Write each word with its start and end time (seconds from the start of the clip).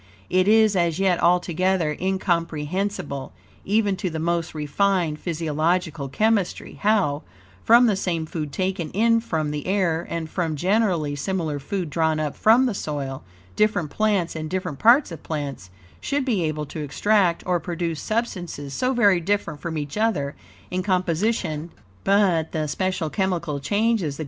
It 0.31 0.47
is 0.47 0.75
as 0.75 0.97
yet 0.97 1.21
altogether 1.21 1.95
incomprehensible, 2.01 3.33
even 3.63 3.95
to 3.97 4.09
the 4.09 4.17
most 4.17 4.55
refined 4.55 5.19
physiological 5.19 6.09
chemistry, 6.09 6.79
how, 6.81 7.21
from 7.63 7.85
the 7.85 7.95
same 7.95 8.25
food 8.25 8.51
taken 8.51 8.89
in 8.93 9.19
from 9.21 9.51
the 9.51 9.67
air, 9.67 10.07
and 10.09 10.27
from 10.27 10.55
generally 10.55 11.15
similar 11.15 11.59
food 11.59 11.91
drawn 11.91 12.19
up 12.19 12.35
from 12.35 12.65
the 12.65 12.73
soil, 12.73 13.23
different 13.55 13.91
plants, 13.91 14.35
and 14.35 14.49
different 14.49 14.79
parts 14.79 15.11
of 15.11 15.21
plants, 15.21 15.69
should 15.99 16.25
be 16.25 16.45
able 16.45 16.65
to 16.65 16.79
extract 16.81 17.45
or 17.45 17.59
produce 17.59 18.01
substances 18.01 18.73
so 18.73 18.95
very 18.95 19.19
different 19.19 19.59
from 19.61 19.77
each 19.77 19.97
other 19.97 20.33
in 20.71 20.81
composition 20.81 21.69
and 22.07 22.07
in 22.07 22.11
all 22.11 22.39
of 22.39 22.51
their 22.51 22.67
properties. 22.67 24.19